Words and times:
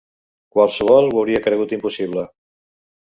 Qualsevol 0.55 1.09
ho 1.11 1.21
hauria 1.23 1.43
cregut 1.49 1.77
impossible 1.81 2.25